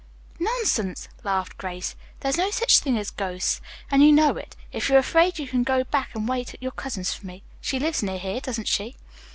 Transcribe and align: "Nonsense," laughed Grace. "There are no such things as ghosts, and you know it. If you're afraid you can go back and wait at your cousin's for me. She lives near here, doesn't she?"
"Nonsense," 0.39 1.07
laughed 1.23 1.59
Grace. 1.59 1.95
"There 2.21 2.33
are 2.33 2.35
no 2.35 2.49
such 2.49 2.79
things 2.79 2.97
as 2.97 3.09
ghosts, 3.11 3.61
and 3.91 4.01
you 4.03 4.11
know 4.11 4.35
it. 4.35 4.55
If 4.71 4.89
you're 4.89 4.97
afraid 4.97 5.37
you 5.37 5.47
can 5.47 5.61
go 5.61 5.83
back 5.83 6.15
and 6.15 6.27
wait 6.27 6.55
at 6.55 6.61
your 6.63 6.71
cousin's 6.71 7.13
for 7.13 7.27
me. 7.27 7.43
She 7.61 7.77
lives 7.77 8.01
near 8.01 8.17
here, 8.17 8.41
doesn't 8.41 8.67
she?" 8.67 8.95